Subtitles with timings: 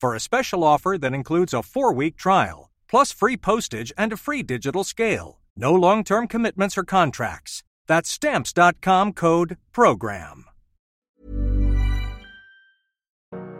[0.00, 4.16] for a special offer that includes a four week trial, plus free postage and a
[4.16, 5.40] free digital scale.
[5.56, 7.62] No long term commitments or contracts.
[7.86, 10.44] That's stamps.com code PROGRAM.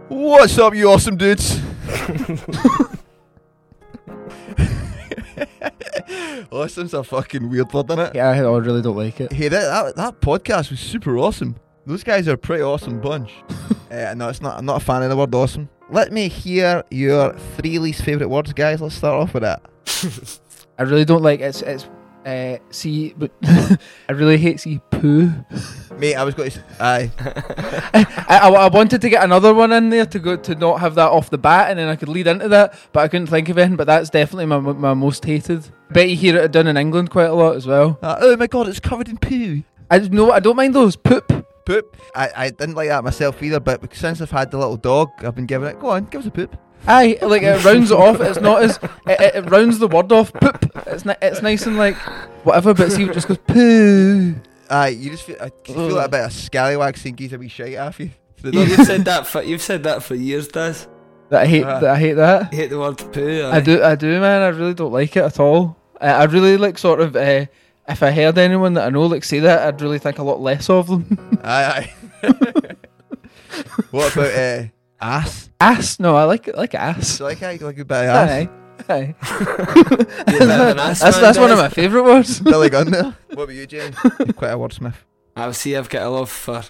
[0.09, 1.61] What's up, you awesome dudes?
[6.53, 8.15] Awesome's a fucking weird word, isn't it?
[8.15, 9.33] Yeah, I I really don't like it.
[9.33, 11.57] Hey, that, that, that podcast was super awesome.
[11.87, 13.33] Those guys are a pretty awesome bunch.
[13.91, 14.59] uh, no, it's not.
[14.59, 15.69] I'm not a fan of the word awesome.
[15.89, 18.81] Let me hear your three least favourite words, guys.
[18.81, 19.63] Let's start off with that.
[20.79, 21.89] I really don't like it's it's
[22.27, 25.31] uh see but I really hate see poo.
[25.97, 26.65] Mate, I was going to.
[26.81, 27.11] Aye.
[27.95, 30.97] I, I, I wanted to get another one in there to go to not have
[30.97, 33.49] that off the bat and then I could lead into that, but I couldn't think
[33.49, 33.77] of anything.
[33.77, 35.71] But that's definitely my my most hated.
[35.91, 37.97] Bet you hear it done in England quite a lot as well.
[38.03, 39.63] Uh, oh my god, it's covered in poo.
[39.89, 41.36] I no, I don't mind those poop.
[41.67, 41.97] Poop.
[42.15, 45.35] I, I didn't like that myself either, but since I've had the little dog, I've
[45.35, 45.79] been giving it.
[45.79, 46.57] Go on, give us a poop.
[46.87, 48.21] Aye, like it rounds it off.
[48.21, 50.33] It's not as it, it, it rounds the word off.
[50.33, 50.71] Poop.
[50.87, 51.97] It's ni- it's nice and like
[52.45, 54.35] whatever, but see, it just goes poo.
[54.71, 57.49] Aye, you just feel, I feel like a bit of scallywag seeing geese a wee
[57.49, 58.11] shite off you.
[58.43, 60.87] So You- You've said that for you've said that for years, Daz.
[61.31, 61.65] That I hate.
[61.65, 61.81] Ah.
[61.81, 62.53] that I hate that.
[62.53, 63.45] You hate the word poo.
[63.53, 64.43] I do, I do, man.
[64.43, 65.77] I really don't like it at all.
[66.01, 67.17] I, I really like sort of.
[67.17, 67.47] Uh,
[67.89, 70.41] if I heard anyone that I know like say that, I'd really think a lot
[70.41, 71.39] less of them.
[71.45, 71.93] aye,
[72.23, 72.35] aye.
[73.91, 74.65] what about uh,
[75.01, 75.51] ass?
[75.61, 76.01] ass?
[76.01, 76.49] No, I like.
[76.55, 77.19] Like ass.
[77.19, 78.31] Do you like I like a bit of ass?
[78.31, 78.49] Aye,
[78.89, 79.15] aye.
[80.29, 82.41] You're a bit of an ass That's that's one of my favourite words.
[82.43, 83.17] Billy Gunn there.
[83.35, 83.97] What about you, James?
[84.19, 84.97] You're quite a wordsmith.
[85.37, 85.77] I see.
[85.77, 86.63] I've got a love for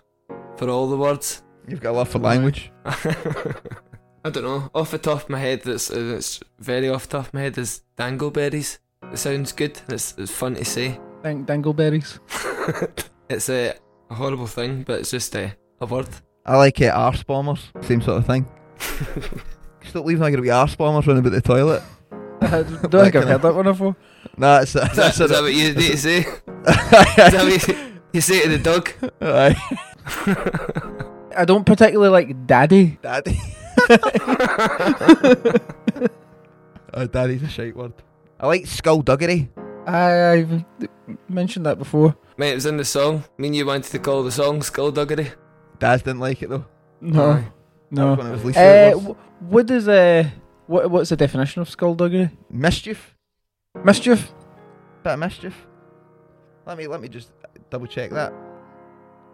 [0.57, 1.43] for all the words.
[1.67, 2.71] You've got a love for language.
[2.85, 4.71] I don't know.
[4.75, 7.59] Off the top of my head, that's it's very off the top of my head
[7.59, 8.79] is dangleberries.
[9.13, 9.81] It sounds good.
[9.89, 10.99] It's it's fun to say.
[11.27, 12.21] Dang, dangleberries.
[13.29, 13.75] it's a,
[14.11, 16.07] a horrible thing, but it's just a, a word.
[16.45, 17.73] I like uh, arse bombers.
[17.83, 18.47] Same sort of thing.
[19.89, 21.83] Stop leaving like a wee arse bombers running about the toilet.
[22.43, 23.97] I don't think I've heard that one before.
[24.37, 26.19] Nah, it's, Is that, that's is that what you need to say?
[26.19, 26.27] Is
[26.65, 27.75] that what you,
[28.13, 28.93] you say to the dog?
[29.21, 29.57] Aye.
[31.37, 33.01] I don't particularly like daddy.
[33.03, 33.37] Daddy.
[36.95, 37.95] oh, daddy's a shite word.
[38.39, 39.51] I like skullduggery.
[39.87, 40.65] I, I've
[41.29, 42.17] mentioned that before.
[42.37, 43.25] Mate, it was in the song.
[43.39, 45.31] Me and you wanted to call the song Skullduggery.
[45.79, 46.65] Dad didn't like it though.
[47.01, 47.53] No, Aye.
[47.93, 48.25] That was no.
[48.25, 49.19] one of least Uh, favourite words.
[49.41, 50.29] wh- what is uh,
[50.67, 52.31] what what's the definition of skullduggery?
[52.51, 53.15] Mischief.
[53.85, 54.33] Mischief.
[55.05, 55.67] Bit of mischief.
[56.67, 57.31] Let me let me just
[57.71, 58.33] double check that.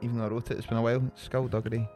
[0.02, 1.02] Even though I wrote it, it's been a while.
[1.14, 1.88] Skullduggery.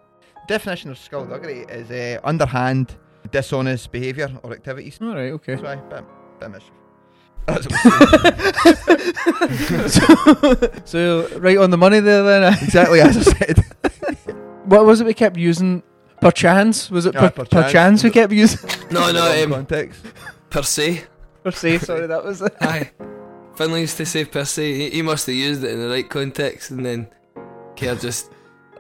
[0.49, 2.97] Definition of skullduggery is uh, underhand,
[3.33, 4.99] dishonest behaviour or activities.
[5.03, 5.33] All right.
[5.33, 5.57] Okay.
[5.57, 5.77] That's why.
[5.77, 6.05] Bit,
[6.39, 6.73] bit of mischief.
[7.47, 7.85] That's what
[9.43, 10.83] I'm saying.
[10.85, 12.45] So right on the money there then.
[12.45, 13.65] uh, exactly as I said.
[14.65, 15.83] What was it we kept using?
[16.21, 16.91] Perchance?
[16.91, 17.67] Was it Yeah, per, perchance.
[17.67, 18.69] perchance we kept using?
[18.91, 20.01] No, no, Wrong um, context.
[20.51, 21.05] per se.
[21.45, 22.55] per se, sorry, that was it.
[22.61, 22.91] Aye.
[23.55, 24.73] Finlay used to say per se.
[24.75, 27.07] He, he must have used it in the right context and then
[27.77, 28.31] Kerr just,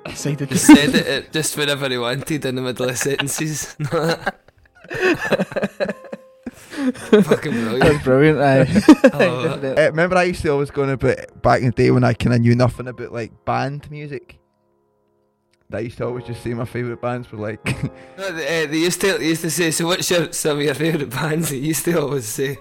[0.06, 3.76] Decided just said it uh, just whenever he wanted in the middle of sentences.
[6.92, 7.80] Fucking brilliant.
[7.82, 8.38] That's brilliant.
[8.40, 8.82] Aye.
[9.12, 12.04] Oh, Uh, remember, I used to always go on about back in the day when
[12.04, 14.38] I kind of knew nothing about like band music.
[15.72, 17.64] I used to always just say my favourite bands were like
[18.18, 20.62] No, they, uh, they used to they used to say, so what's your some of
[20.64, 21.50] your favourite bands?
[21.50, 22.58] They used to always say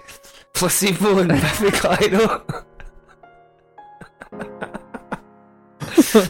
[0.54, 2.64] Placebo and Biffy Clyro.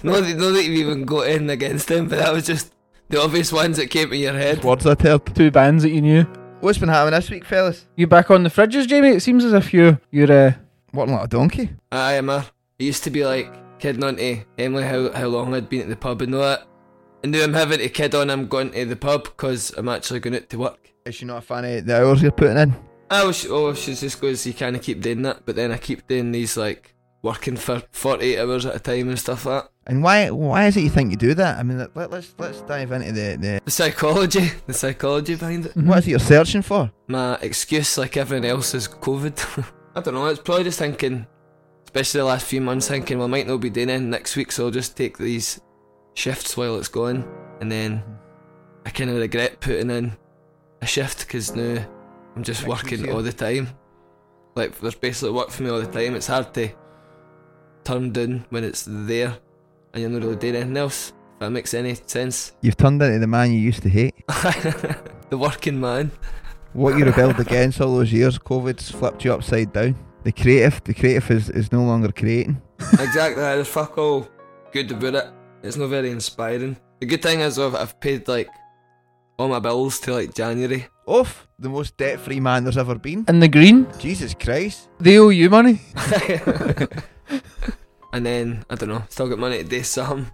[0.03, 2.73] no, that, no that you've even got in against them, but that was just
[3.09, 4.65] the obvious ones that came to your head.
[4.65, 5.35] words I'd heard.
[5.35, 6.27] Two bands that you knew.
[6.61, 7.87] What's been happening this week, fellas?
[7.97, 9.11] You back on the fridges, Jamie?
[9.11, 10.53] It seems as if you you're uh,
[10.93, 11.71] What like a donkey?
[11.93, 12.39] I am a.
[12.39, 15.89] I used to be like kidding on to Emily how, how long I'd been at
[15.89, 16.67] the pub and all that.
[17.23, 20.21] And now I'm having to kid on I'm going to the pub because I'm actually
[20.21, 20.93] going out to work.
[21.05, 22.75] Is she not a fan of the hours you're putting in?
[23.11, 25.77] I was, oh, she just goes, you kind of keep doing that, but then I
[25.79, 29.71] keep doing these like working for 48 hours at a time and stuff like that.
[29.89, 31.59] And why why is it you think you do that?
[31.59, 35.67] I mean, let, let- let's let's dive into the, the The psychology, the psychology behind
[35.67, 35.77] it.
[35.77, 36.91] What is it you're searching for?
[37.07, 39.37] My excuse, like everyone else, is COVID.
[39.95, 41.27] I don't know, it's probably just thinking,
[41.85, 44.53] especially the last few months, thinking, well, I might not be doing it next week,
[44.53, 45.61] so I'll just take these
[46.15, 47.25] shifts while it's going.
[47.61, 48.03] And then
[48.85, 50.13] I kind of regret putting in
[50.83, 51.87] a shift because now
[52.35, 53.69] I'm just working all the time.
[54.55, 56.15] Like, there's basically work for me all the time.
[56.17, 56.69] It's hard to
[57.85, 59.39] turn down when it's there
[59.97, 61.13] and you're not really doing anything else.
[61.35, 62.53] If that makes any sense.
[62.61, 64.15] You've turned into the man you used to hate.
[64.29, 66.11] the working man.
[66.75, 69.97] What you rebelled against all those years, COVID's flipped you upside down.
[70.25, 72.61] The creative, the creative is, is no longer creating.
[72.93, 74.29] exactly, there's fuck all
[74.73, 75.27] good about it.
[75.63, 76.77] It's not very inspiring.
[77.01, 78.49] The good thing is I've, I've paid like
[79.39, 80.87] all my bills to like January.
[81.07, 83.25] Off, the most debt-free man there's ever been.
[83.29, 84.91] In the green, Jesus Christ.
[85.01, 85.81] they owe you money.
[88.17, 90.31] And then I don't know, still got money to do some.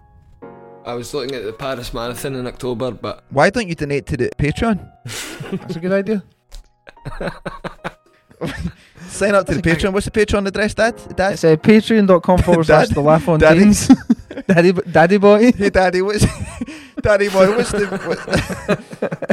[0.85, 4.17] I was looking at the Paris Marathon in October, but Why don't you donate to
[4.17, 4.89] the Patreon?
[5.51, 6.23] That's a good idea.
[9.07, 9.93] Sign up to the That's a Patreon.
[9.93, 10.95] What's the Patreon address, Dad?
[11.15, 11.33] Dad?
[11.33, 13.87] It's uh, patreon.com forward slash Dad- the LaFontaines.
[14.47, 15.51] Daddy, daddy boy.
[15.57, 16.25] Hey, Daddy, what's
[17.01, 17.55] Daddy boy?
[17.55, 18.25] What's the what's,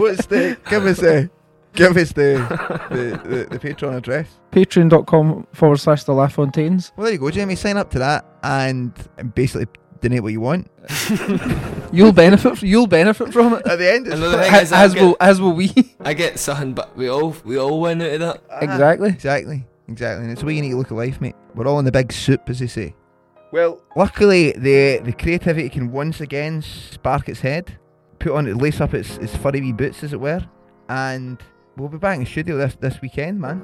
[0.00, 0.56] what's the?
[0.68, 1.30] Give us the
[1.74, 2.44] give us the
[2.90, 4.28] the, the, the Patreon address.
[4.52, 6.92] Patreon.com forward slash the LaFontaines.
[6.96, 7.54] Well, there you go, Jamie.
[7.56, 9.66] Sign up to that and, and basically
[10.00, 10.70] donate what you want.
[11.92, 12.62] You'll benefit.
[12.62, 13.66] You'll benefit from it.
[13.66, 14.50] At the end, it's Another fun.
[14.52, 15.72] thing is As get, will as will we.
[16.00, 18.42] I get something, but we all we all win out of that.
[18.50, 19.08] Ah, exactly.
[19.10, 19.66] Exactly.
[19.88, 20.22] Exactly.
[20.24, 21.34] And it's the way you need to look at life, mate.
[21.54, 22.94] We're all in the big soup, as they say.
[23.52, 27.76] Well, luckily, the the creativity can once again spark its head,
[28.20, 30.40] put on, lace up its, its furry wee boots, as it were,
[30.88, 31.42] and
[31.76, 33.58] we'll be back in the studio this, this weekend, man.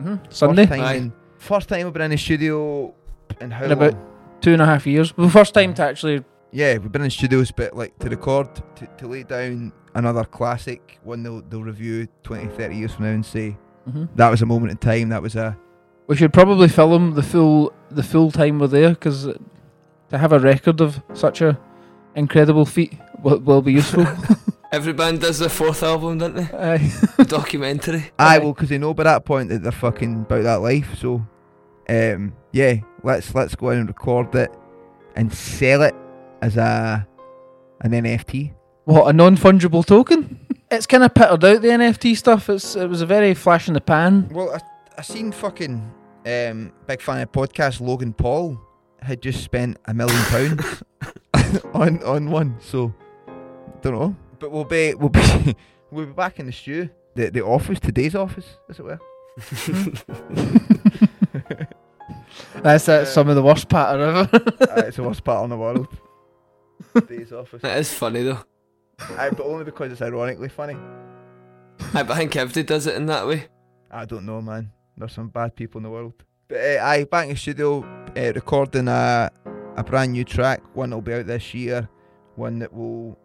[0.00, 0.94] hmm Sunday, First time, Aye.
[0.94, 2.94] in, first time we've been in the studio
[3.40, 3.96] in how In about-
[4.40, 5.12] two and a half years.
[5.16, 6.24] The first time to actually.
[6.50, 10.98] Yeah, we've been in studios, but like to record, to, to lay down another classic,
[11.02, 13.56] one they'll, they'll review 20, 30 years from now and say,
[13.88, 14.08] Mhm.
[14.16, 15.56] that was a moment in time, that was a.
[16.08, 19.24] We should probably film the full the full time we're there because
[20.10, 21.58] to have a record of such a
[22.14, 24.06] incredible feat will, will be useful.
[24.72, 26.44] Every band does their fourth album, don't they?
[26.56, 26.90] Aye.
[27.18, 28.10] A documentary.
[28.18, 28.38] Aye, Aye.
[28.38, 30.96] well, because they know by that point that they're fucking about that life.
[30.96, 31.26] So,
[31.90, 34.50] um, yeah, let's let's go in and record it
[35.14, 35.94] and sell it
[36.40, 37.06] as a
[37.82, 38.54] an NFT.
[38.84, 40.38] What a non fungible token.
[40.72, 42.48] It's kind of pittered out the NFT stuff.
[42.48, 44.30] It's it was a very flash in the pan.
[44.32, 44.60] Well, I
[44.96, 45.92] I seen fucking
[46.24, 48.58] um big fan of podcast Logan Paul
[49.02, 50.82] had just spent a million pounds
[51.74, 52.56] on on one.
[52.62, 52.94] So,
[53.82, 55.56] don't know, but we'll be we'll be
[55.90, 56.90] we'll be back in the stew.
[57.14, 59.00] The the office, today's office, as it were.
[62.62, 64.20] That's uh, some of the worst patter ever.
[64.60, 65.88] uh, it's the worst part in the world.
[66.94, 67.62] Today's office.
[67.62, 68.40] That is funny though.
[68.98, 70.76] Aye, but only because it's ironically funny.
[71.94, 73.46] Aye, but I think everybody does it in that way.
[73.90, 74.70] I don't know, man.
[74.96, 76.12] There's some bad people in the world.
[76.48, 77.82] But uh, aye, back in the studio,
[78.16, 79.30] uh, recording a
[79.76, 80.62] a brand new track.
[80.74, 81.88] One that'll be out this year.
[82.36, 83.18] One that will,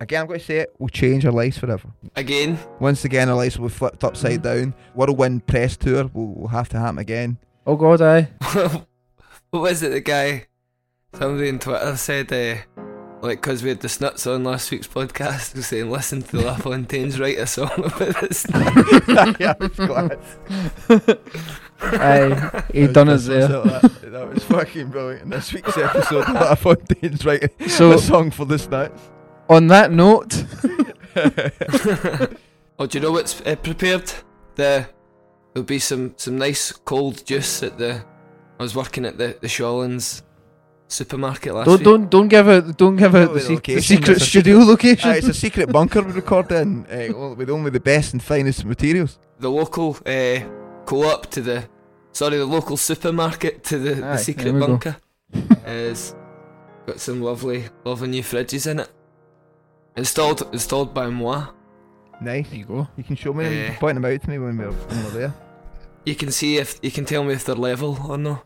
[0.00, 1.88] again, I'm going to say it, will change our lives forever.
[2.16, 4.74] Again, Once again, our lives will be flipped upside down.
[4.94, 7.38] Whirlwind press tour will, will have to happen again.
[7.66, 8.28] oh god, aye.
[9.50, 9.90] what was it?
[9.90, 10.46] The guy,
[11.14, 12.56] somebody on Twitter said, uh,
[13.20, 16.44] like, because we had the snuts on last week's podcast, was saying, listen to the
[16.44, 18.46] La Fontaine's write a song about this.
[19.40, 21.18] yeah, I was glad.
[21.80, 22.64] Aye.
[22.72, 23.48] He done us there.
[23.48, 25.22] That, that was fucking brilliant.
[25.22, 29.00] In this week's episode, of LaFontaines writing So a song for the snuts.
[29.48, 30.44] On that note,
[32.78, 34.12] oh, do you know what's uh, prepared?
[34.54, 34.88] The
[35.54, 38.04] there'll be some some nice cold juice at the.
[38.58, 40.22] I was working at the the Shawlands
[40.88, 41.84] supermarket last don't week.
[41.84, 44.58] don't don't give out don't give out the, the se- the secret it's a studio
[44.58, 45.10] location.
[45.10, 48.64] Aye, it's a secret bunker we record in uh, with only the best and finest
[48.64, 49.18] materials.
[49.38, 50.40] the local uh,
[50.86, 51.68] co-op to the
[52.12, 54.66] sorry the local supermarket to the, Aye, the secret we go.
[54.66, 54.96] bunker
[55.66, 56.14] is
[56.86, 58.88] got some lovely lovely new fridges in it
[59.98, 61.46] installed installed by moi
[62.20, 62.48] Nice.
[62.50, 62.88] there you go.
[62.96, 63.76] You can show me, you Eh.
[63.78, 65.34] point them out to me when we're, when we're there.
[66.04, 68.42] you can see if you can tell me if they're level or no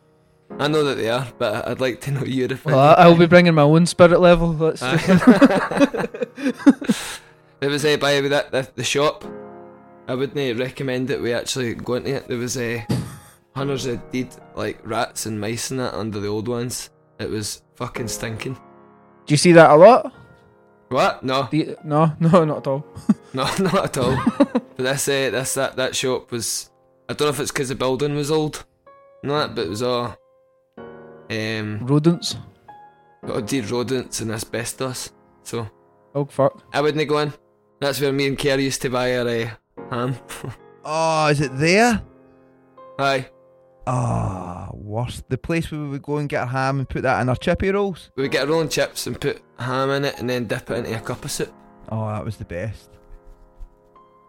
[0.59, 3.17] I know that they are but I'd like to know your opinion Well, I, I'll
[3.17, 4.53] be bringing my own spirit level.
[4.53, 5.07] Let's just,
[7.59, 9.23] there was a by the that the, the shop
[10.07, 12.85] I wouldn't recommend that we actually go into it there was a
[13.55, 17.63] hundreds of dead like rats and mice and that under the old ones it was
[17.75, 18.53] fucking stinking
[19.25, 20.13] do you see that a lot?
[20.89, 21.23] What?
[21.23, 22.85] No, Do you- no, no, not at all.
[23.33, 24.15] no, not at all.
[24.37, 26.69] but this, uh, this, that, that shop was.
[27.09, 28.63] I don't know if it's because the building was old,
[29.21, 30.15] and that, but it was all
[31.29, 32.35] Um, Rodents.
[33.25, 35.11] got to deal rodents and asbestos.
[35.43, 35.67] So
[36.15, 36.63] Oh fuck.
[36.73, 37.33] I wouldn't go in.
[37.81, 39.49] That's where me and Kerr used to buy our uh,
[39.89, 40.15] ham.
[40.85, 42.01] Oh, is it there?
[42.99, 43.27] Aye.
[43.87, 45.27] Ah, worst.
[45.29, 47.35] The place where we would go and get our ham and put that in our
[47.35, 48.11] chippy rolls.
[48.15, 50.77] We would get our own chips and put ham in it and then dip it
[50.85, 51.53] into a cup of soup.
[51.89, 52.89] Oh, that was the best.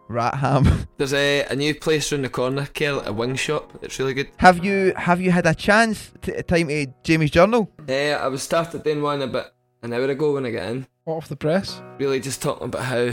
[0.07, 0.87] Rat ham.
[0.97, 3.71] There's a, a new place round the corner, Kerr, a wing shop.
[3.81, 4.29] It's really good.
[4.37, 7.71] have you have you had a chance to time to Jamie's journal?
[7.89, 9.47] Uh, I was started doing one about
[9.81, 10.87] an hour ago when I got in.
[11.07, 11.81] Hot off the press.
[11.97, 13.11] Really just talking about how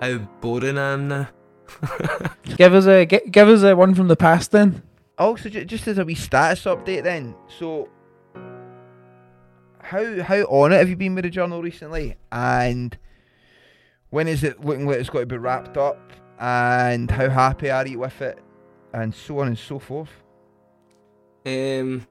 [0.00, 1.28] how boring I am now.
[2.56, 4.82] Give us a gi- give us a one from the past then.
[5.18, 7.34] Also, ju- just as a wee status update, then.
[7.58, 7.88] So,
[9.86, 12.16] how how on it have you been with the journal recently?
[12.32, 12.96] And
[14.10, 16.12] when is it looking like it's got to be wrapped up?
[16.38, 18.38] And how happy are you with it?
[18.92, 20.10] And so on and so forth.
[21.46, 22.06] Um,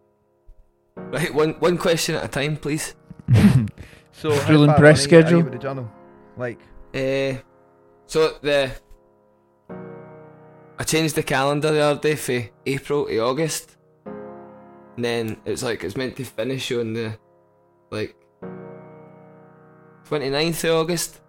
[0.96, 2.96] right, one one question at a time, please.
[4.12, 5.42] so, how Drilling far press are you- you schedule?
[5.44, 5.92] with the journal?
[6.38, 6.60] Like,
[6.94, 7.42] Uh,
[8.08, 8.72] so the
[10.78, 15.84] I changed the calendar the other day for April to August, and then it's like
[15.84, 17.18] it's meant to finish on the
[17.96, 18.16] like
[20.10, 21.22] 29th of August.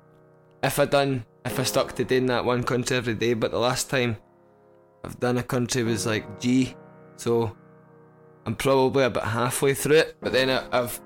[0.63, 3.59] If I done if I stuck to doing that one country every day, but the
[3.59, 4.17] last time
[5.05, 6.75] I've done a country was like G,
[7.17, 7.57] so
[8.45, 10.17] I'm probably about halfway through it.
[10.21, 11.01] But then I, I've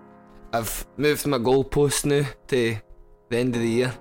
[0.53, 2.77] I've moved my goalpost now to
[3.29, 3.93] the end of the year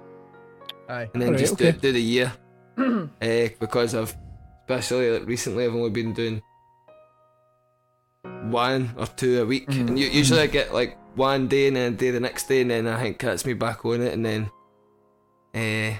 [0.87, 1.09] aye.
[1.13, 1.71] and then Alright, just okay.
[1.73, 2.33] do, do the year
[2.77, 4.15] uh, because I've
[4.63, 6.41] especially like, recently I've only been doing
[8.49, 9.89] one or two a week Mhm.
[9.89, 12.71] and usually I get like one day and then a day the next day and
[12.71, 14.49] then I think cuts me back on it and then
[15.53, 15.99] uh,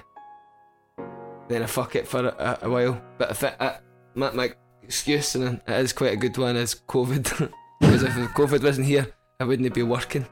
[1.48, 3.00] then I fuck it for a, a while.
[3.18, 3.78] But if it, I,
[4.14, 7.52] my, my excuse and it is quite a good one is COVID.
[7.80, 9.06] Because if COVID wasn't here
[9.40, 10.26] I wouldn't be working.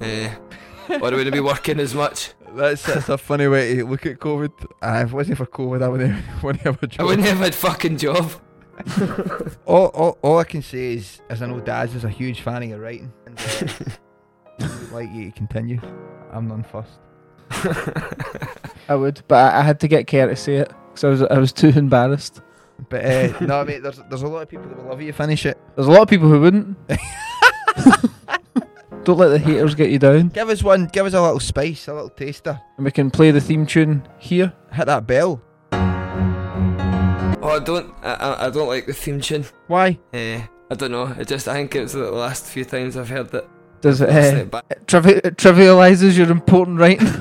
[0.00, 0.28] Uh,
[0.88, 2.30] or I wouldn't be working as much.
[2.54, 4.52] That's, that's a funny way to look at COVID.
[4.80, 7.00] Uh, if it wasn't for COVID, I wouldn't, wouldn't have a job.
[7.00, 8.30] I wouldn't have had fucking job
[9.66, 12.62] all, all, all I can say is, as I know Daz is a huge fan
[12.62, 13.68] of your writing, and uh,
[14.60, 15.80] would like you to continue.
[16.32, 16.98] I'm none fussed.
[18.88, 21.22] I would, but I, I had to get Kerr to say it because I was
[21.22, 22.40] I was too embarrassed.
[22.88, 25.12] But uh, no, mate, there's there's a lot of people that will love you to
[25.12, 25.58] finish it.
[25.74, 26.76] There's a lot of people who wouldn't.
[29.04, 30.28] Don't let the haters get you down.
[30.28, 32.60] Give us one, give us a little spice, a little taster.
[32.76, 34.52] And we can play the theme tune here.
[34.72, 35.40] Hit that bell.
[37.46, 37.94] Oh, I don't.
[38.02, 39.44] I, I, I don't like the theme tune.
[39.68, 39.96] Why?
[40.12, 41.14] Uh, I don't know.
[41.16, 41.46] It just.
[41.46, 43.48] I think it's the last few times I've heard it.
[43.80, 44.64] Does it, uh, it back.
[44.68, 47.06] it, trivi- it trivializes your important writing?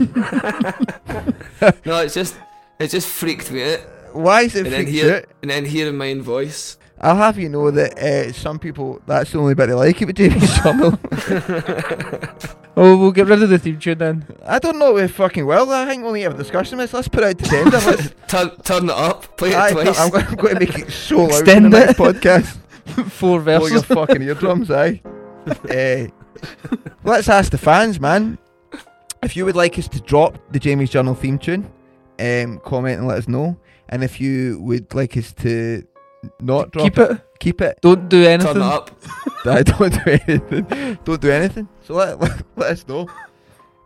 [1.85, 2.35] no, it's just.
[2.79, 3.81] It just freaked me out.
[4.13, 5.25] Why is it And then freaked hear, out?
[5.43, 6.77] and then hearing my own voice.
[7.05, 10.05] I'll have you know that uh, some people that's the only bit they like it
[10.05, 10.99] about Jamie's channel.
[12.75, 14.25] oh, we'll get rid of the theme tune then.
[14.43, 15.71] I don't know if fucking well.
[15.71, 16.93] I think we'll need to have a discussion with this.
[16.95, 17.77] Let's put it out to tender.
[17.77, 19.37] Let's, turn, turn it up.
[19.37, 19.99] Play it Aye, twice.
[19.99, 22.57] I'm, going, I'm going to make it so loud Extend in the next podcast.
[23.11, 23.83] Four verses.
[23.83, 24.99] Blow your fucking eardrums, aye.
[25.69, 26.07] Eh,
[27.03, 28.39] let's ask the fans, man.
[29.21, 31.71] If you would like us to drop the Jamie's Journal theme tune,
[32.19, 33.59] um, comment and let us know.
[33.89, 35.85] And if you would like us to
[36.39, 37.21] not drop Keep it.
[37.39, 37.79] keep it.
[37.81, 38.53] Don't do anything.
[38.53, 38.91] turn it up.
[39.45, 40.97] I don't do anything.
[41.03, 41.67] Don't do anything.
[41.83, 43.07] So let, let, let us know.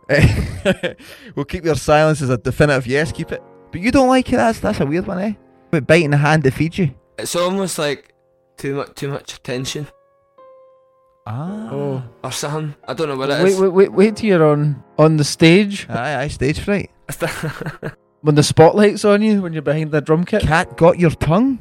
[1.36, 3.12] We'll keep your silence as a definitive yes.
[3.12, 3.42] Keep it.
[3.70, 4.36] But you don't like it.
[4.36, 5.32] That's that's a weird one, eh?
[5.70, 6.94] But biting the hand that feeds you.
[7.18, 8.12] It's almost like
[8.56, 8.94] too much.
[8.94, 9.86] Too much attention
[11.26, 11.68] Ah.
[11.70, 12.02] Oh.
[12.24, 12.74] or something.
[12.88, 13.60] I don't know what it Wait, is.
[13.60, 16.28] wait, wait, wait till you're on on the stage Aye, aye.
[16.28, 16.90] Stage fright.
[18.22, 20.42] when the spotlight's on you when you're behind the drum kit.
[20.42, 21.60] Cat got your tongue.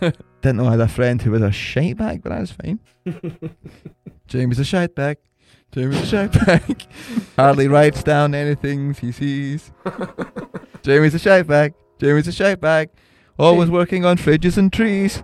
[0.40, 2.80] Didn't know I had a friend who was a shite bag, but that's fine.
[4.28, 5.18] James a shite bag.
[5.72, 6.86] James a shite bag.
[7.36, 9.72] Hardly writes down anything he sees.
[10.82, 11.74] Jamie's a shite bag.
[11.98, 12.90] Jamie's a shite bag.
[13.38, 15.22] Always working on fridges and trees.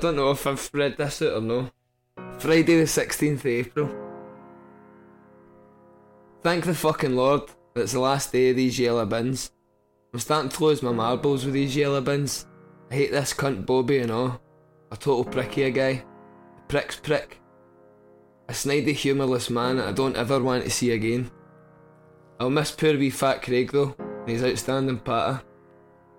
[0.00, 1.70] Don't know if I've read this out or no.
[2.38, 3.90] Friday the sixteenth of April.
[6.42, 7.42] Thank the fucking Lord
[7.76, 9.52] it's the last day of these yellow bins.
[10.12, 12.46] I'm starting to lose my marbles with these yellow bins.
[12.90, 14.40] I hate this cunt Bobby and all.
[14.90, 16.04] A total pricky a guy.
[16.58, 17.40] A prick's prick.
[18.48, 21.30] A snidey, humourless man that I don't ever want to see again.
[22.40, 25.42] I'll miss poor wee fat Craig though, and his outstanding patter.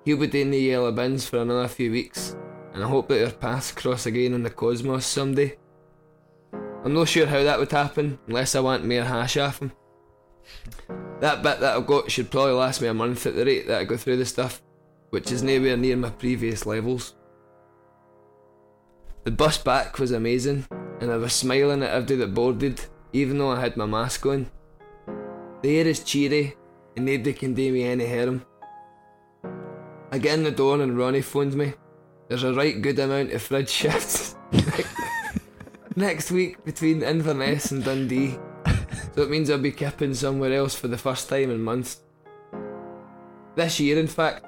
[0.05, 2.37] He'll be doing the yellow bins for another few weeks,
[2.73, 5.57] and I hope that our paths cross again in the cosmos someday.
[6.83, 9.71] I'm not sure how that would happen unless I want more hash off him.
[11.19, 13.81] That bit that I've got should probably last me a month at the rate that
[13.81, 14.61] I go through the stuff,
[15.11, 17.15] which is nowhere near my previous levels.
[19.23, 20.65] The bus back was amazing,
[20.99, 24.49] and I was smiling at everybody that boarded, even though I had my mask on.
[25.61, 26.55] The air is cheery,
[26.95, 28.43] and nobody can do me any harm.
[30.11, 31.73] I get in the door and Ronnie phones me.
[32.31, 34.37] There's a right good amount of fridge shifts
[35.97, 38.37] next week between Inverness and Dundee.
[39.13, 41.99] So it means I'll be kipping somewhere else for the first time in months.
[43.55, 44.45] This year, in fact,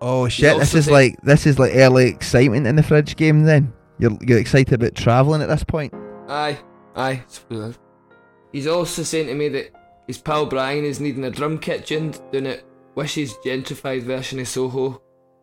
[0.00, 0.58] Oh shit!
[0.58, 3.44] This is like this is like early excitement in the fridge game.
[3.44, 5.94] Then you're you're excited about travelling at this point.
[6.26, 6.58] Aye,
[6.96, 7.22] aye.
[8.50, 9.70] He's also saying to me that
[10.08, 12.64] his pal Brian is needing a drum kitchen down at
[12.96, 15.00] Wish's gentrified version of Soho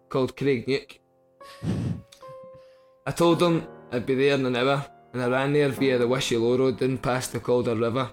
[0.09, 0.99] called Craigneuk.
[3.05, 6.07] I told him I'd be there in an hour, and I ran there via the
[6.07, 8.11] Wishy Low Road down past the Calder River.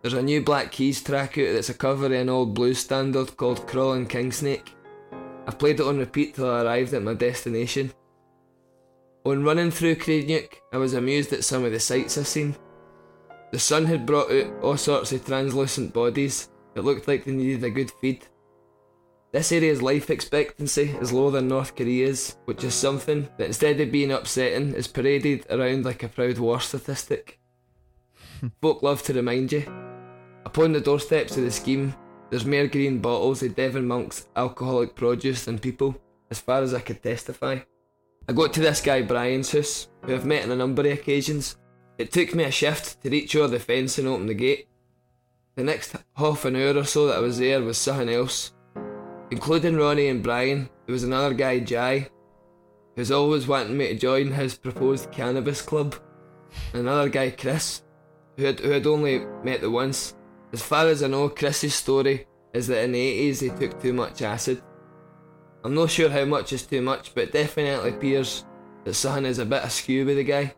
[0.00, 3.36] There's a new Black Keys track out that's a cover of an old blues standard
[3.36, 4.70] called Crawling Kingsnake.
[5.46, 7.92] I've played it on repeat till I arrived at my destination.
[9.24, 12.56] On running through Craigneuk, I was amused at some of the sights I seen.
[13.52, 17.62] The sun had brought out all sorts of translucent bodies that looked like they needed
[17.62, 18.26] a good feed.
[19.32, 23.90] This area's life expectancy is lower than North Korea's, which is something that instead of
[23.90, 27.40] being upsetting is paraded around like a proud war statistic.
[28.60, 29.64] Folk love to remind you.
[30.44, 31.94] Upon the doorsteps of the scheme,
[32.28, 35.96] there's more green bottles of Devon Monk's alcoholic produce than people,
[36.30, 37.60] as far as I could testify.
[38.28, 41.56] I got to this guy Brian's house, who I've met on a number of occasions.
[41.96, 44.68] It took me a shift to reach over the fence and open the gate.
[45.54, 48.52] The next half an hour or so that I was there was something else.
[49.32, 52.10] Including Ronnie and Brian, there was another guy, Jai,
[52.94, 55.94] who's always wanting me to join his proposed cannabis club.
[56.74, 57.80] And another guy, Chris,
[58.36, 60.14] who had, who had only met the once.
[60.52, 63.94] As far as I know, Chris's story is that in the 80s he took too
[63.94, 64.60] much acid.
[65.64, 68.44] I'm not sure how much is too much, but it definitely appears
[68.84, 70.54] that something is a bit askew with the guy.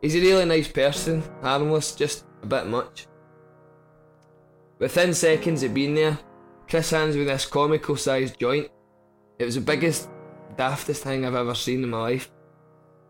[0.00, 3.08] He's a really nice person, harmless, just a bit much.
[4.78, 6.16] Within seconds of being there,
[6.68, 8.68] Chris hands me this comical sized joint.
[9.38, 10.08] It was the biggest,
[10.56, 12.30] daftest thing I've ever seen in my life.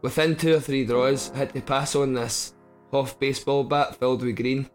[0.03, 2.55] Within two or three draws, I had to pass on this
[2.93, 4.69] half baseball bat filled with green.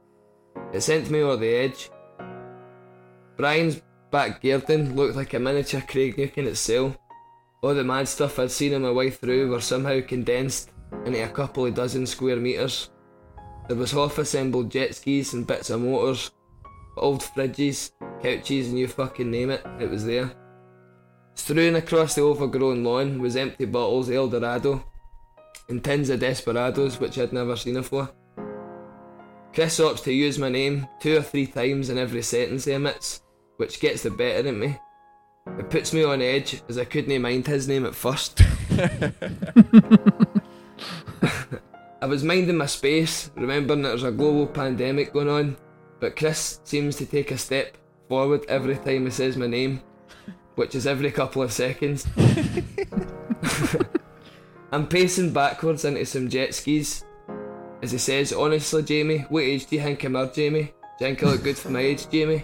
[0.74, 1.90] It sent me over the edge.
[3.38, 6.98] Brian's back garden looked like a miniature Craigneuk in itself.
[7.62, 10.72] All the mad stuff I'd seen on my way through were somehow condensed
[11.06, 12.90] into a couple of dozen square metres.
[13.68, 16.32] There was half assembled jet skis and bits of motors,
[17.02, 20.32] old fridges, couches, and you fucking name it, it was there.
[21.34, 24.84] Strewn across the overgrown lawn was empty bottles of Eldorado
[25.70, 28.10] and tins of Desperados which I'd never seen before.
[29.54, 33.22] Chris opts to use my name two or three times in every sentence he emits,
[33.58, 34.78] which gets the better of me.
[35.58, 38.42] It puts me on edge as I couldn't mind his name at first.
[42.02, 45.58] I was minding my space, remembering that there's a global pandemic going on,
[46.02, 47.78] but Chris seems to take a step
[48.10, 49.82] forward every time he says my name,
[50.56, 52.06] which is every couple of seconds.
[54.74, 57.06] I'm pacing backwards into some jet skis
[57.82, 60.74] as he says, Honestly, Jamie, what age do you think I'm Jamie?
[61.00, 62.44] Do you think I look good for my age, Jamie?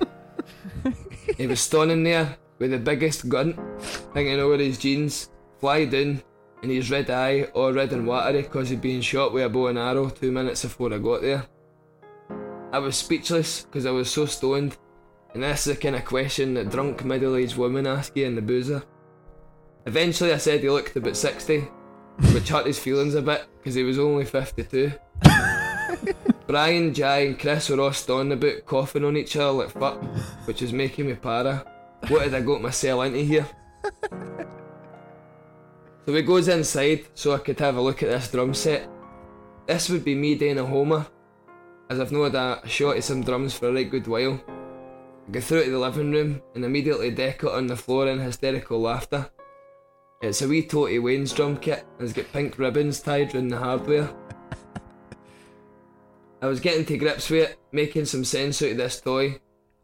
[1.37, 3.57] he was standing there with the biggest gun
[4.13, 6.21] hanging over his jeans, fly down,
[6.61, 9.67] and his red eye all red and watery because he'd been shot with a bow
[9.67, 11.45] and arrow two minutes before I got there.
[12.71, 14.77] I was speechless because I was so stoned,
[15.33, 18.35] and this is the kind of question that drunk middle aged women ask you in
[18.35, 18.83] the boozer.
[19.85, 21.59] Eventually, I said he looked about 60,
[22.33, 24.91] which hurt his feelings a bit because he was only 52.
[26.47, 30.03] Brian, Jai, and Chris were all stoned about coughing on each other like fuck,
[30.45, 31.65] which was making me para.
[32.09, 33.47] What did I got myself into here?
[36.07, 38.87] So he goes inside so I could have a look at this drum set.
[39.67, 41.05] This would be me doing a homer,
[41.89, 44.41] as I've not had a shot of some drums for a right good while.
[45.27, 48.19] I go through to the living room and immediately deck it on the floor in
[48.19, 49.29] hysterical laughter.
[50.21, 51.85] It's a wee Toty Wayne's drum kit.
[51.99, 54.09] and It's got pink ribbons tied round the hardware.
[56.41, 59.39] I was getting to grips with it, making some sense out of this toy,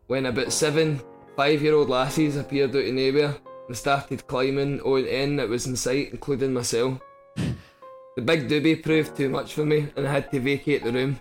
[0.08, 1.02] when about seven
[1.36, 3.36] five-year-old lassies appeared out of nowhere
[3.68, 7.00] and started climbing on in that was in sight, including myself.
[7.36, 11.20] The big doobie proved too much for me, and I had to vacate the room.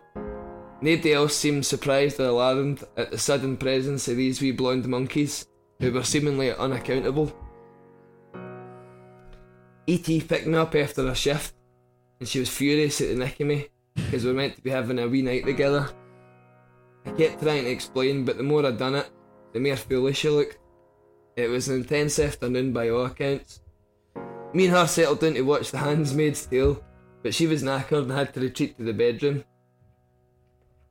[0.83, 5.47] Nobody else seemed surprised or alarmed at the sudden presence of these wee blonde monkeys,
[5.79, 7.33] who were seemingly unaccountable.
[9.87, 10.23] E.T.
[10.23, 11.55] picked me up after a shift,
[12.19, 14.71] and she was furious at the nick of me, because we were meant to be
[14.71, 15.89] having a wee night together.
[17.07, 19.09] I kept trying to explain, but the more I'd done it,
[19.53, 20.59] the more foolish she looked.
[21.37, 23.61] It was an intense afternoon by all accounts.
[24.53, 26.83] Me and her settled down to watch The Handmaid's Tale,
[27.23, 29.45] but she was knackered and had to retreat to the bedroom.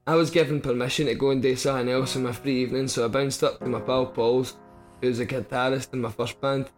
[0.08, 3.06] I was given permission to go and do something else in my free evening, so
[3.06, 4.58] I bounced up to my pal Paul's,
[5.00, 6.72] who was a guitarist in my first band.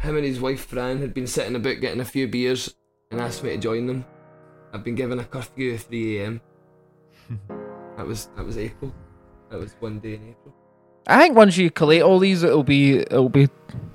[0.00, 2.74] Him and his wife Fran had been sitting about getting a few beers
[3.10, 4.04] and asked me to join them.
[4.74, 6.40] I'd been given a curfew at 3am.
[7.96, 8.94] that was that was April.
[9.50, 10.54] That was one day in April.
[11.06, 13.44] I think once you collate all these, it'll be it'll be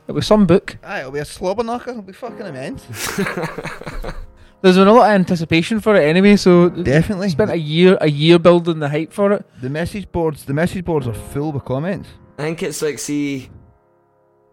[0.07, 0.77] it'll be some book.
[0.83, 1.91] Aye, it'll be a slobber knocker.
[1.91, 2.83] It'll be fucking immense.
[4.61, 7.29] There's been a lot of anticipation for it anyway, so Definitely.
[7.29, 9.45] spent a year a year building the hype for it.
[9.61, 12.09] The message boards, the message boards are full with comments.
[12.37, 13.49] I think it's like see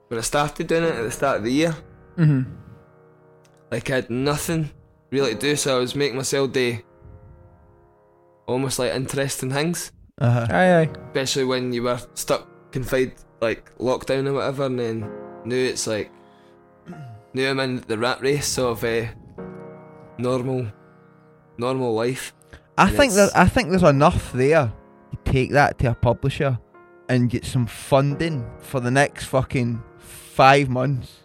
[0.09, 1.77] when I started doing it at the start of the year,
[2.17, 2.51] Mm-hmm.
[3.73, 4.71] like I had nothing
[5.11, 6.79] really to do, so I was making myself do
[8.47, 9.91] almost like interesting things.
[10.21, 10.47] Uh-huh.
[10.51, 10.91] Aye, aye.
[11.09, 15.01] Especially when you were stuck confined like lockdown or whatever and then
[15.45, 16.11] now it's like
[17.35, 19.07] now I'm in the rat race of uh,
[20.19, 20.67] normal
[21.59, 22.35] normal life.
[22.79, 24.73] I think that I think there's enough there.
[25.11, 26.59] You take that to a publisher
[27.09, 31.23] and get some funding for the next fucking five months.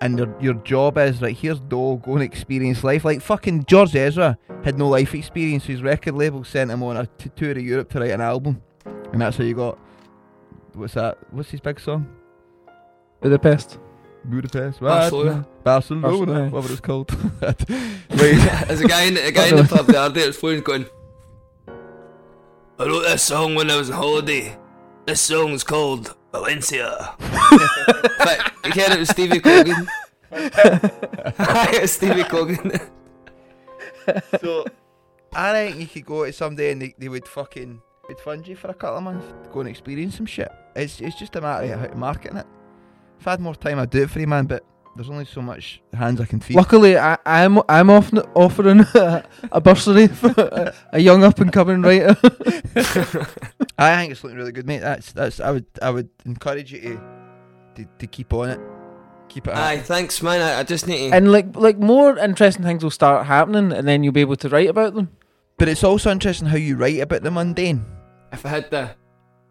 [0.00, 1.36] And your, your job is right.
[1.36, 2.00] Here's dough.
[2.02, 3.04] Go and experience life.
[3.04, 5.66] Like fucking George Ezra had no life experience.
[5.66, 8.60] His record label sent him on a t- tour of Europe to write an album,
[9.12, 9.78] and that's how you got.
[10.72, 11.18] What's that?
[11.32, 12.08] What's his big song?
[13.20, 13.78] Budapest.
[14.24, 14.80] Budapest.
[14.80, 15.46] Barcelona.
[15.64, 16.02] Barcelona.
[16.02, 16.50] Barcelona.
[16.50, 17.12] Whatever it's called.
[17.42, 18.64] right.
[18.68, 20.86] There's a guy in a guy in the pub the other day that's phone going
[22.78, 24.58] I wrote this song when I was on holiday.
[25.06, 27.14] This song's called Valencia.
[27.18, 29.88] but you heard it was Stevie Cogan.
[30.32, 32.72] it's Stevie Cogan.
[34.40, 34.64] so
[35.32, 38.56] I think you could go to someday and they, they would fucking would fund you
[38.56, 40.50] for a couple of months to go and experience some shit.
[40.74, 42.46] It's it's just a matter of how to market it.
[43.22, 44.46] If I had more time, I'd do it for you, man.
[44.46, 44.64] But
[44.96, 46.56] there's only so much hands I can feed.
[46.56, 51.52] Luckily, I, I'm I'm often offering a, a bursary for a, a young up and
[51.52, 52.16] coming writer.
[53.78, 54.80] I think it's looking really good, mate.
[54.80, 55.38] That's that's.
[55.38, 57.00] I would I would encourage you to
[57.76, 58.60] to, to keep on it.
[59.28, 59.54] Keep it.
[59.54, 59.84] Aye, up.
[59.84, 60.42] thanks man.
[60.42, 63.86] I, I just need to and like like more interesting things will start happening, and
[63.86, 65.10] then you'll be able to write about them.
[65.58, 67.84] But it's also interesting how you write about the mundane.
[68.32, 68.96] if I had the,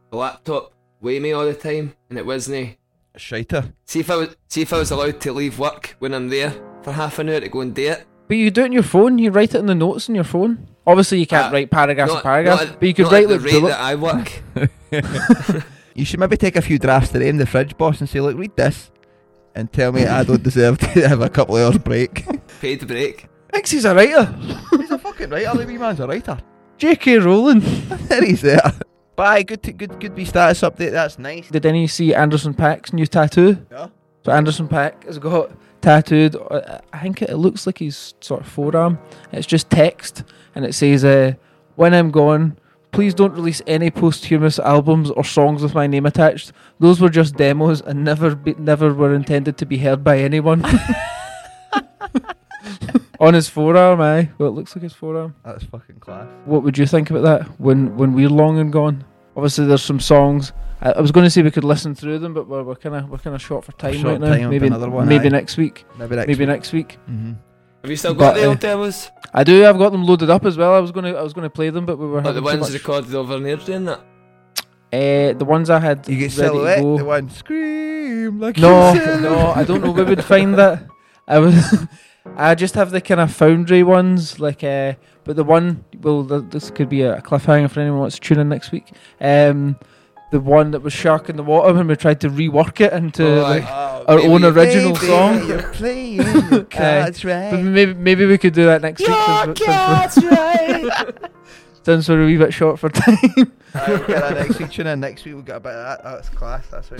[0.09, 2.75] the laptop with me all the time and it wasn't
[3.17, 3.73] Shiter.
[3.85, 6.53] see if I was see if I was allowed to leave work when I'm there
[6.83, 8.05] for half an hour to go and do it.
[8.27, 9.17] But you do it on your phone.
[9.17, 10.67] You write it in the notes on your phone.
[10.87, 13.29] Obviously, you can't Uh, write paragraphs and Not- paragraphs, not but you could write at
[13.29, 13.69] the like rate bullet.
[13.69, 14.41] that I work.
[15.95, 18.37] You should maybe take a few drafts to in the fridge boss, and say, look,
[18.37, 18.89] read this,
[19.53, 22.25] and tell me I don't deserve to have a couple of hours break.
[22.61, 23.27] Paid break.
[23.51, 24.33] Thinks he's a writer.
[24.77, 25.57] He's a fucking writer.
[25.57, 26.37] The wee man's a writer.
[26.77, 27.17] J.K.
[27.19, 27.59] Rowling.
[28.07, 28.61] there he's there.
[29.15, 29.43] Bye.
[29.43, 30.15] Good, to, good, good.
[30.15, 30.91] Wee status update.
[30.91, 31.49] That's nice.
[31.49, 33.57] Did any see Anderson .Paak's new tattoo?
[33.71, 33.87] Yeah.
[34.23, 36.35] So Anderson .Paak has got tattooed.
[36.35, 38.99] uh, I think it, it looks like his sort of forearm.
[39.31, 40.23] It's just text,
[40.55, 41.33] and it says, uh,
[41.75, 42.57] "When I'm gone,
[42.91, 46.51] please don't release any posthumous albums or songs with my name attached.
[46.79, 50.63] Those were just demos and never, be, never were intended to be heard by anyone."
[53.21, 54.29] On his forearm, aye.
[54.37, 55.35] Well, it looks like his forearm.
[55.45, 56.27] That's fucking class.
[56.45, 59.05] What would you think about that when when we're long and gone?
[59.37, 60.51] Obviously, there's some songs.
[60.81, 62.95] I, I was going to say we could listen through them, but we're, we're kind
[62.95, 64.35] of we're kind of short for time Short right now.
[64.35, 65.29] time, maybe another one, maybe aye.
[65.29, 65.85] next week.
[65.99, 66.27] Maybe next.
[66.27, 66.97] maybe next week.
[67.09, 67.33] Mm-hmm.
[67.83, 69.09] Have you still got But, the uh, old demos?
[69.33, 69.65] I do.
[69.65, 70.73] I've got them loaded up as well.
[70.73, 72.45] I was gonna I was gonna play them, but we were Like the having too
[72.59, 73.99] ones much- recorded over near doing that?
[74.93, 76.77] Uh, the ones I had You get ready silhouette.
[76.77, 76.97] to go.
[76.97, 79.91] The one scream like No, no, I don't know.
[79.91, 80.87] We would find that.
[81.27, 81.55] I was.
[82.35, 84.63] I just have the kind of foundry ones, like.
[84.63, 88.15] Uh, but the one, well, th- this could be a cliffhanger for anyone who wants
[88.15, 88.91] to tune in next week.
[89.19, 89.77] Um,
[90.31, 93.39] the one that was shark in the water when we tried to rework it into
[93.39, 93.63] Oh, like.
[93.67, 95.47] Oh, Our own original baby, song.
[95.47, 96.15] You're playing
[96.51, 97.61] your cards But right.
[97.63, 99.09] maybe maybe we could do that next week.
[99.09, 101.17] since we- since right.
[101.83, 103.17] Since we're a wee bit short for time.
[103.73, 104.69] Aye, we'll get that next week.
[104.69, 105.33] Tune in next week.
[105.33, 106.03] We'll get a bit of that.
[106.03, 106.67] That's class.
[106.67, 106.95] That's a,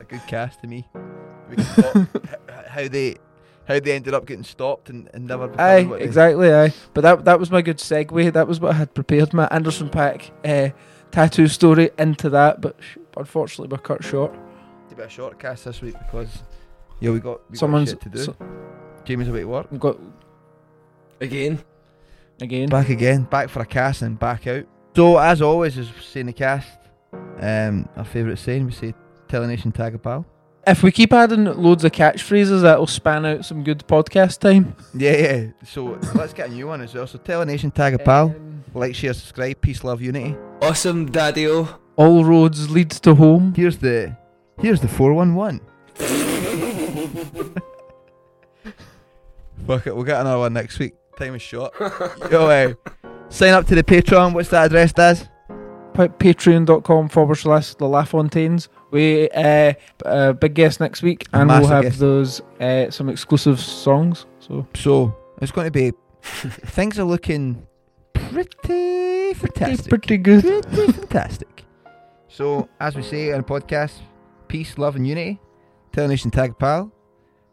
[0.00, 0.88] a good cast to me.
[1.50, 2.08] We can talk,
[2.66, 3.16] how they
[3.66, 6.52] how they ended up getting stopped and, and never becoming Aye, what they- exactly.
[6.52, 8.32] Aye, but that that was my good segue.
[8.32, 10.74] That was what I had prepared my Anderson .Paak uh,
[11.10, 12.60] tattoo story into that.
[12.60, 14.34] But sh- unfortunately, we're cut short.
[14.90, 16.42] a bit of short cast this week because
[17.00, 18.24] yeah we got we Someone's got shit to do.
[18.24, 18.36] so-
[19.04, 19.66] Jamie's away to work.
[19.70, 19.98] we've got
[21.20, 21.62] Again.
[22.40, 22.68] again.
[22.68, 24.64] Back again, back for a cast and back out.
[24.96, 26.68] So as always, as we say in the cast,
[27.40, 28.94] um, our favourite saying we say
[29.28, 30.26] "Tell a nation, tag a pal.
[30.66, 34.76] If we keep adding loads of catchphrases, that'll span out some good podcast time.
[34.94, 35.46] Yeah, yeah.
[35.64, 37.06] So let's get a new one as well.
[37.06, 38.26] So tell a nation, tag a pal.
[38.30, 39.60] Um, Like, share, subscribe.
[39.60, 40.36] Peace, love, unity.
[40.62, 41.46] Awesome, Daddy
[41.96, 43.52] all roads lead to home.
[43.54, 44.16] Here's the
[44.60, 45.60] here's the four one one.
[49.66, 50.94] Fuck it, we'll get another one next week.
[51.18, 51.72] Time is short.
[52.30, 52.72] Yo, uh,
[53.28, 54.32] sign up to the Patreon.
[54.32, 55.28] What's that address, Daz?
[55.94, 58.68] Pa- Patreon.com forward slash the LaFontaines.
[58.92, 59.72] We uh,
[60.04, 61.98] uh, big guest next week, and we'll have guest.
[61.98, 64.26] those uh, some exclusive songs.
[64.38, 65.92] So So it's going to be.
[66.22, 67.66] things are looking
[68.12, 69.88] pretty fantastic.
[69.88, 70.42] pretty good.
[70.42, 71.64] Pretty fantastic.
[72.28, 73.92] So as we say on a podcast,
[74.46, 75.40] peace, love, and unity.
[75.92, 76.92] Telenation tag pal.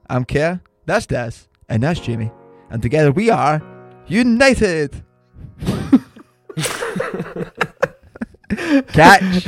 [0.10, 0.60] I'm Kerr.
[0.86, 2.32] That's Daz, and that's Jamie,
[2.70, 3.62] and together we are
[4.08, 5.04] united.
[8.88, 9.48] Catch.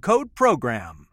[0.00, 1.03] code PROGRAM.